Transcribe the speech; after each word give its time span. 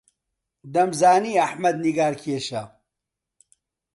دەمزانی 0.73 1.39
ئەحمەد 1.41 1.75
نیگارکێشە. 1.85 2.63